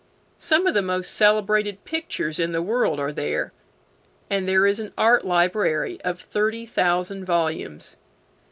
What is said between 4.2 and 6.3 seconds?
and there is an art library of